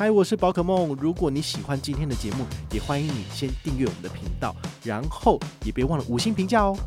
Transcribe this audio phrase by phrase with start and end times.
[0.00, 0.96] 嗨，我是宝可梦。
[1.00, 6.78] 如果你喜欢今天的节目，也欢迎你先订阅我们的频道，然后也别忘了五星评价哦。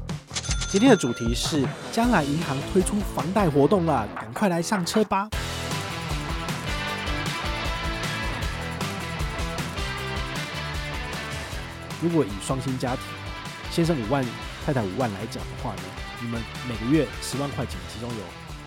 [0.72, 5.28] 今天的主题是将来银行推出房贷活动了，赶快来上车吧！
[12.02, 13.04] 如果以双薪家庭，
[13.70, 14.26] 先生五万，
[14.66, 15.82] 太太五万来讲的话呢，
[16.22, 18.24] 你们每个月十万块钱，其中有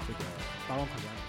[0.06, 0.18] 这个
[0.68, 1.23] 八万块钱。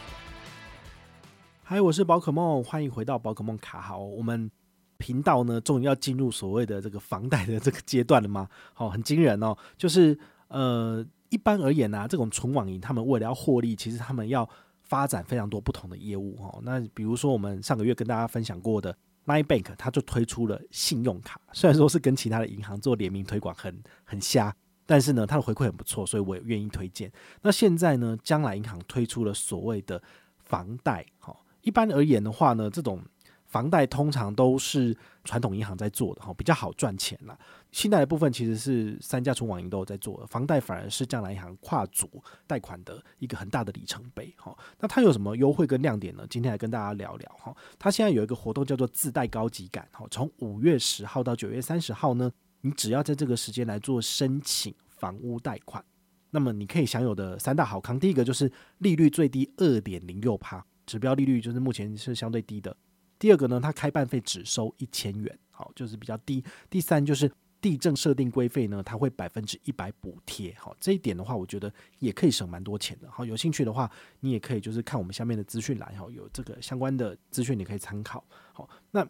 [1.68, 3.98] 嗨，我是宝可梦，欢迎回到宝可梦卡好。
[3.98, 4.52] 我们
[5.00, 8.48] 频道呢，终于要进入所谓的这个房贷的这个阶段了吗？
[8.76, 9.58] 好，很惊人哦。
[9.76, 10.16] 就是
[10.48, 14.48] 呃，一般而言呢、啊，这种纯网银，他们为了要获利，其实他们要
[14.84, 16.62] 发展非常多不同的业务哦。
[16.62, 18.96] 那比如说，我们上个月跟大家分享过的
[19.26, 27.12] MyBank，它就推出了信用卡，虽然说是跟其他的银行做联名推广，很很瞎，但是呢，它的回馈很不错，所以我也愿意推荐。
[27.42, 30.00] 那现在呢，将来银行推出了所谓的
[30.38, 31.36] 房贷，哈。
[31.66, 33.02] 一般而言的话呢，这种
[33.48, 37.38] 房贷通常都是传统银行在做的哈，比较好赚钱啦。
[37.72, 42.08] 信贷的部分其实是三家纯网银都有在做的，房贷反而是将来银行跨足
[42.46, 44.56] 贷款的一个很大的里程碑哈。
[44.80, 46.26] 那它有什么优惠跟亮点呢？
[46.30, 47.56] 今天来跟大家聊聊哈。
[47.80, 55.84] 它现在有一个活动叫做自贷高级感哈，从五月十号到九月三十号呢，你只要在这个时间来做申请房屋贷款，
[56.30, 60.64] 那么你可以享有的三大好康，第一个就是利率最低二点零六趴。
[60.86, 62.76] 指标利率就是目前是相对低的。
[63.18, 66.44] 第二个呢，它开办费只收一千元，好，就是比较低。
[66.70, 73.10] 第三就是地政设定规费呢，它会百分之一百补贴，好，这一点的话，我觉得也可以省蛮多钱的。
[73.10, 73.90] 好，有兴趣的话，
[74.20, 78.22] 你也可以就是看我们下面的资讯栏，哈，有这个相关的资讯你可以参考。
[78.52, 79.08] 好，那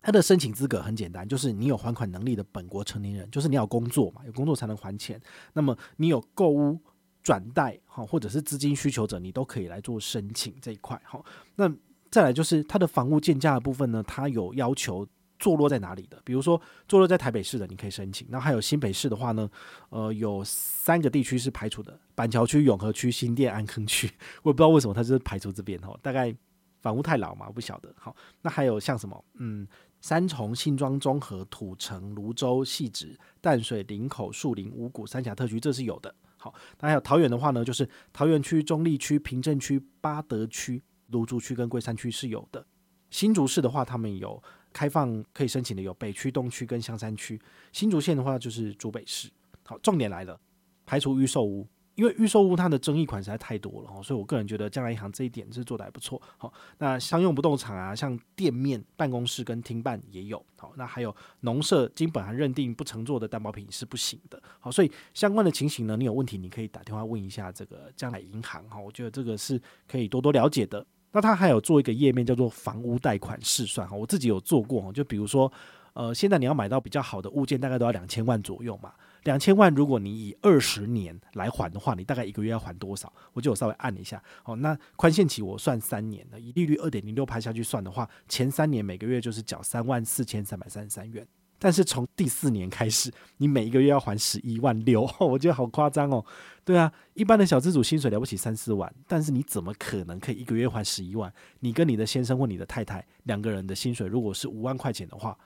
[0.00, 5.20] 它的申请资格很简单，就是你有还款能力的本国成年人，就是你要工作嘛，有工作才能还钱。
[5.52, 6.80] 那么你有购屋。
[7.22, 11.22] 转贷哈，或者是资金需求者，你都可以来做申请这一块哈。
[11.56, 11.72] 那
[12.10, 15.06] 再来就是它的房屋建价的部分呢，它有要求
[15.38, 18.26] 坐落在哪里的，比如说坐落在台北市的，你可以申请。
[18.30, 19.50] 那还有新北市的话呢，
[19.88, 24.10] 呃，有三个地区是排除的：板桥区、永和区、新店、安坑区。
[24.42, 26.34] 我也不知道为什么它是排除这边哈，大概
[26.80, 27.92] 房屋太老嘛，我不晓得。
[27.96, 29.66] 好，那还有像什么，嗯，
[30.00, 36.14] 三重、新庄、中和、土城、泸州、汐止、淡水、林口、树林、五股、三峡特区，这是有的。
[36.42, 42.66] 好，那还有桃园的话呢，就是桃园区、中立区、平镇区、八德区、芦竹区跟龟山区是有的。
[43.10, 44.42] 新竹市的话，他们有
[44.72, 47.40] 开放可以申请的，有北区、东区跟香山区。
[47.70, 49.30] 新竹县的话，就是竹北市。
[49.64, 50.40] 好，重点来了，
[50.84, 51.64] 排除预售屋。
[51.94, 56.20] 因为预售屋它的争议款实在太多了，所以我个人觉得将来银行这一点是做得还不错。
[56.38, 60.42] 好，那商用不动产啊，像店面、办公室跟厅办也有。
[60.56, 64.42] 好，那还有农舍经本函认定不承做的担保品是不行的。
[64.58, 68.62] 好，所以相关的情形呢，你有问题你可以打电话问一下这个将来银行。
[68.70, 70.84] 哈，我觉得这个是可以多多了解的。
[71.10, 73.86] 那它还有做一个页面叫做房屋贷款试算。
[73.86, 74.90] 哈，我自己有做过。
[74.94, 75.52] 就比如说，
[75.92, 78.94] 呃，现在你要买到比较好的物件，大概都要两千万左右嘛。
[79.24, 83.12] 两千万，如果你以二十年来还的话，你大概一个月要还多少？
[83.32, 84.22] 我就稍微按一下。
[84.44, 91.26] 哦，那宽限期我算三年的，以利率二点零六拍下去算的话，前三年每个月就是缴三万四千三百三十三元。
[91.58, 96.24] 但是从第四年开始，你每一个月要还十一万六， 我觉得好夸张哦。
[96.64, 101.32] 对啊，一般的小资主薪水了不起三四万，但是你怎么可能可以一个月还十一万？
[101.60, 105.38] 你跟你的先生或你的太太两个人的薪水如果是五万块钱的话，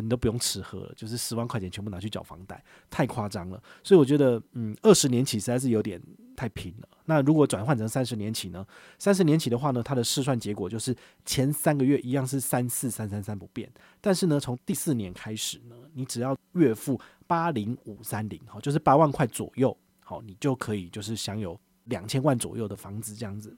[0.00, 3.62] 你都不用吃喝了，就是十万块钱全部拿去缴房贷，太夸张了。
[3.82, 6.00] 所以我觉得，嗯，二十年起实在是有点
[6.36, 6.88] 太拼了。
[7.04, 8.66] 那如果转换成三十年起呢？
[8.98, 10.94] 三十年起的话呢，它的试算结果就是
[11.24, 13.70] 前三个月一样是三四三三三不变，
[14.00, 23.56] 但是呢，从第四年开始呢，你只要月付八零五三零，好，就是八万块左右，好，你就可以就是享有两千万左右的房子这样子。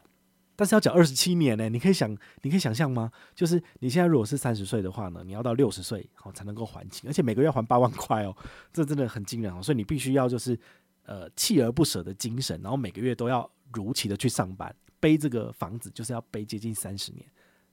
[0.61, 3.11] 但是要缴二十七年呢、你可以想，你可以想象吗？
[3.35, 8.37] 就是你现在如果是三十岁的话呢，你要到六十岁好才能够还清，而且每个月还八万块哦，
[8.71, 9.63] 这真的很惊人哦。
[9.63, 10.61] 所以你必须要就是
[11.07, 17.25] 呃锲而不舍的精神，然后每个月都要如期的去上班，背这个房子就是要背接近三十年。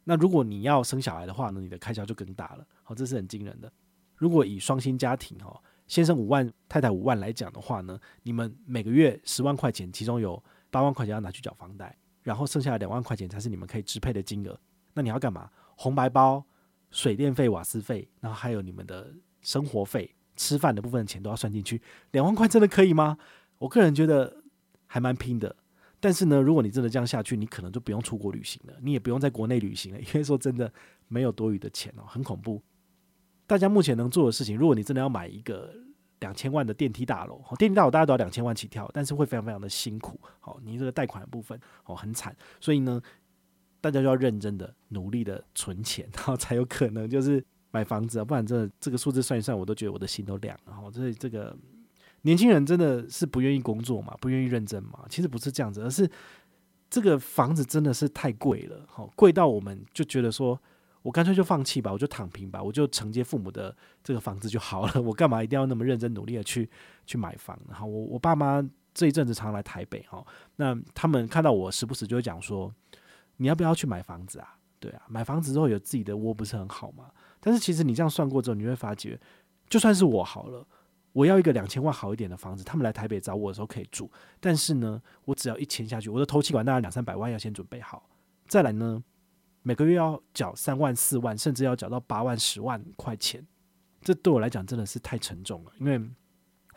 [0.05, 2.65] 那如果你要生小孩的话呢，你的开销就更大了。
[2.83, 3.69] 好，这是很惊人的。
[4.15, 10.41] 如果以双薪家庭哈，先生五万，太太五万来讲的话呢，你们每个月十万块钱，其中有
[10.71, 11.93] 八万块钱要拿去缴房贷。
[12.27, 14.59] 然后剩下两万块钱才是你们可以支配的金额。
[14.93, 15.49] 那你要干嘛？
[15.77, 16.43] 红白包、
[16.91, 21.81] 水电费、瓦斯费，然后还有你们的生活费、吃饭的部分的钱都要算进去。
[22.11, 23.17] 两万块真的可以吗？
[23.59, 24.43] 我个人觉得
[24.87, 25.55] 还蛮拼的。
[26.01, 30.69] 但是呢，如果你真的这样下去，你可能就不用出国旅行了，你也不用在国内旅行了，因为说真的
[31.07, 32.61] 没有多余的钱哦，很恐怖。
[33.45, 35.73] 大家目前能做的事情，如果你真的要买一个。
[36.19, 40.19] 两千万的电梯大楼，电梯大楼大家都要两千万起跳，但是会非常非常的辛苦。
[40.39, 43.01] 好，你这个贷款的部分哦很惨，所以呢，
[43.79, 50.71] 大家就要认真的努力的存钱，然后才有可能就是买房子啊，不然这这个数字算一算，我都觉得我的心都凉了。
[50.71, 51.55] 然后所以这个
[52.23, 55.05] 年轻人真的是不愿意工作嘛，不愿意认真嘛？
[55.09, 56.09] 其实不是这样子，而是
[56.89, 60.59] 这个房子真的是太贵了，好贵到我们就觉得说。
[61.07, 63.73] 我干脆就放弃吧，我就躺平吧，我就承接父母的
[64.03, 65.01] 这个房子就好了。
[65.01, 66.69] 我干嘛一定要那么认真努力的去
[67.05, 67.57] 去买房？
[67.69, 68.61] 然后我我爸妈
[68.93, 70.21] 这一阵子常来台北哈，
[70.57, 72.69] 那他们看到我时不时就会讲说，
[73.37, 74.57] 你要不要去买房子啊？
[74.81, 77.09] 对啊，买房子之后有自己的窝不是很好吗？
[77.39, 79.17] 但是其实你这样算过之后，你会发觉，
[79.69, 80.67] 就算是我好了，
[81.13, 84.11] 我要一个两千万好一点的房子，他们来台北找我的时候可以住，
[84.41, 88.09] 但是呢，我只要一签下去，我的头期款大概两三百万要先准备好，
[88.45, 89.01] 再来呢。
[89.67, 93.45] 每个月要缴三万、四万，甚至要缴到八万、十万块钱，
[94.01, 95.71] 这对我来讲真的是太沉重了。
[95.77, 96.01] 因为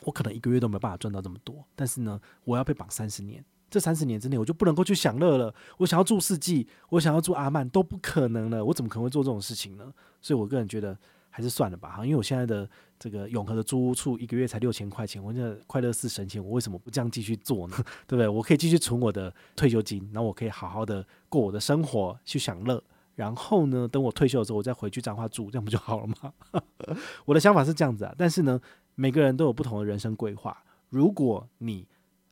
[0.00, 5.54] 我可能一个月都没办法赚到这么多，但是呢，我要被绑三十年，这三十年之内我就不能够去享乐了。
[5.78, 8.64] 我想要住四季，我想要住阿曼都不可能了。
[8.64, 9.94] 我怎么可能会做这种事情呢？
[10.20, 10.98] 所以我个人觉得
[11.30, 11.90] 还是算了吧。
[11.96, 12.68] 哈，因为我现在的
[12.98, 17.76] 这个永和的租屋处一个月才六千块钱，我觉得快乐似神仙，我为什么不这样继续做呢？
[18.06, 18.28] 对不对？
[18.28, 22.82] 我可以继续存我的退休金，然后我可以好好的过我的生活去享乐。
[23.14, 26.32] 然后呢，等我退休的时候，我再回去彰化住，这样不就好了吗？
[27.26, 28.14] 我的想法是这样子啊。
[28.16, 28.60] 但是呢，
[28.94, 30.56] 每个人都有不同的人生规划。
[30.88, 31.86] 如果你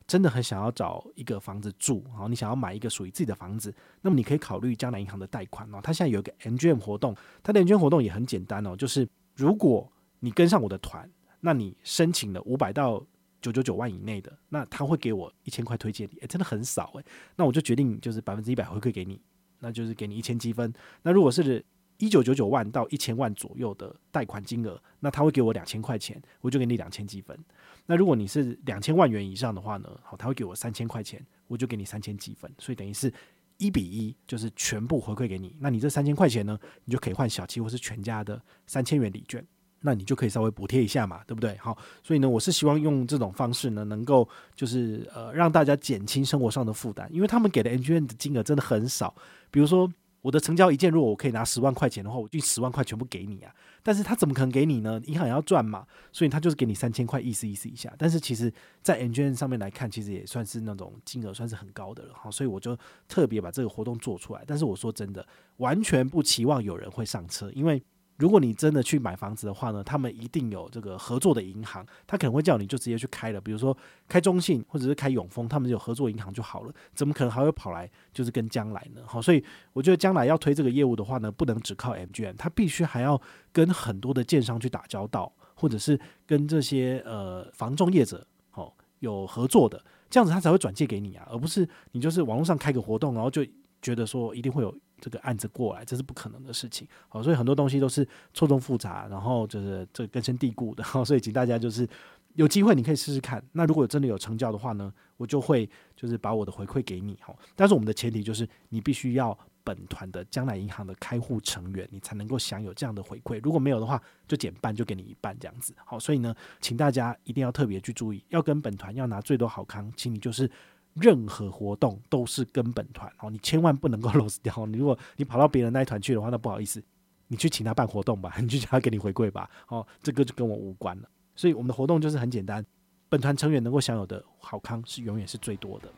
[0.09, 3.71] 真的很想要找一个房子住，然后你想要买一个属于自己的房子，
[4.01, 5.79] 那么你可以考虑将来银行的贷款哦。
[5.83, 9.87] 它现在有一个 MGM 活动，它的 MGM 活动也很简单哦，就是如果
[10.19, 11.07] 你跟上我的团，
[11.39, 13.05] 那你申请了五百到
[13.39, 17.05] 九九九万以内的，那他会给我一千块推荐礼，诶，真的很少诶。
[17.35, 19.21] 那我就决定就是百分之一百回馈给你。
[19.61, 20.73] 那就是给你一千积分。
[21.03, 21.61] 那如果是
[21.99, 27.37] 一九九九万到一千万左右的贷款金额，那他会给我两千块钱，我就给你两千积分。
[27.85, 32.51] 那如果你是两千万元以上的话呢，好，他会给我三千块钱，我就给你三千积分。
[32.57, 33.13] 所以等于是
[33.57, 35.55] 一比一，就是全部回馈给你。
[35.59, 39.45] 那你这三千块钱呢，你就可以换小七或是全家的三千元礼券。
[39.81, 41.55] 那你就可以稍微补贴一下嘛，对不对？
[41.55, 49.15] 好，所以呢，我是希望用这种方式呢，能够就是呃让大家减轻生活上的负担，因为他们给的 NGN 的金额真的很少。
[49.49, 49.89] 比如说
[50.21, 53.53] 我的成交一件，如果我可以拿十万块钱的话，我就十万块全部给你啊。
[53.81, 55.01] 但是他怎么可能给你呢？
[55.05, 57.93] 银行也要赚嘛，所以他就是给你三千块，意思意思一下。
[57.97, 62.13] 但是其实，在 N G N 上面来看，其实也算是那种金额算是很高的了。
[62.13, 62.77] 哈，所以我就
[63.07, 64.43] 特别把这个活动做出来。
[64.45, 65.25] 但是我说真的，
[65.57, 67.81] 完全不期望有人会上车，因为。
[68.19, 73.75] 如果你真的去买房子的话呢，他们一定有这个合作的银行，他可能会叫你就直接去开了，比如说
[74.09, 79.01] 开中信或者是开永丰，他们有合作银行就好了，怎么可能还会跑来就是跟将来呢？
[79.05, 83.19] 好，所以我觉得将来要推这个业务的话呢，不能只靠 MGM，他必须还要
[83.53, 93.45] 跟很多的建商去打交道，或者是跟这些呃房仲业者好有合作的，这样子他才会转借给你啊，而不是你就是网络上开个活动，然后就
[93.81, 94.75] 觉得说一定会有。
[94.99, 96.87] 这个案子过来，这是不可能的事情。
[97.07, 100.83] 好，所以很多东西都是错综复杂，然后就是这根深蒂固的。
[100.83, 101.87] 好，所以请大家就是
[102.35, 103.43] 有机会你可以试试看。
[103.51, 107.17] 那如果真的有成交的话呢，我就会就是把我的回馈给你。
[107.21, 113.39] 好，但是我们的前提就是你必须要本团的将来银行的开户成员，你才能够享有这样的回馈。
[113.43, 115.73] 如果没有的话，就减半，就给你一半这样子。
[115.85, 120.49] 好，所以呢，请大家一定要特别去注意，要跟本团要拿最多好康，请你就是。
[120.95, 124.65] 任何活动都是跟本团哦，你千万不能够 lose 掉。
[124.65, 126.83] 你如果你跑到别人那一团去的话，那不好意思，
[127.27, 129.49] 你去请他办活动吧， 你去叫他给你回馈吧。
[129.67, 131.09] 哦，这个就跟我无关了。
[131.35, 132.65] 所以我们的活动就是很简单，
[133.07, 135.89] 本团成员能够享有的好康是永远是最多的。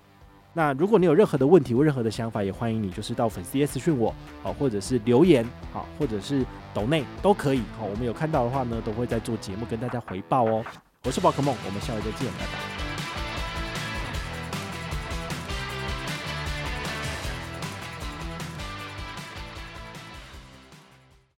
[0.54, 4.14] 那如果你有任何的问题或任何的想法，也欢迎你就是到粉丝页私讯我，
[4.44, 7.62] 好，或者是留言，好，或者是抖内都可以。
[7.80, 10.64] 好，我们有看到的话呢，都会在做节目跟大家回报哦。
[11.06, 12.71] 我是宝可梦，我们下回再见，拜拜。